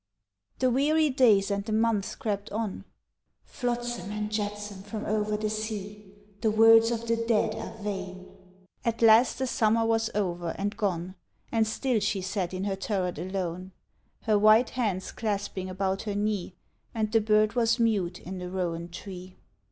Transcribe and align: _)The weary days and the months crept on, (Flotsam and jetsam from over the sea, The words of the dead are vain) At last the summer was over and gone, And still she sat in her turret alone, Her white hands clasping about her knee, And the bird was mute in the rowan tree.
_)The 0.59 0.71
weary 0.71 1.11
days 1.11 1.51
and 1.51 1.63
the 1.63 1.71
months 1.71 2.15
crept 2.15 2.51
on, 2.51 2.85
(Flotsam 3.45 4.09
and 4.09 4.31
jetsam 4.31 4.81
from 4.81 5.05
over 5.05 5.37
the 5.37 5.47
sea, 5.47 6.15
The 6.41 6.49
words 6.49 6.89
of 6.89 7.05
the 7.07 7.17
dead 7.17 7.53
are 7.53 7.77
vain) 7.83 8.35
At 8.83 9.03
last 9.03 9.37
the 9.37 9.45
summer 9.45 9.85
was 9.85 10.09
over 10.15 10.55
and 10.57 10.75
gone, 10.75 11.13
And 11.51 11.67
still 11.67 11.99
she 11.99 12.21
sat 12.21 12.51
in 12.51 12.63
her 12.63 12.75
turret 12.75 13.19
alone, 13.19 13.73
Her 14.23 14.39
white 14.39 14.71
hands 14.71 15.11
clasping 15.11 15.69
about 15.69 16.01
her 16.01 16.15
knee, 16.15 16.55
And 16.95 17.11
the 17.11 17.21
bird 17.21 17.53
was 17.53 17.79
mute 17.79 18.19
in 18.19 18.39
the 18.39 18.49
rowan 18.49 18.89
tree. 18.89 19.37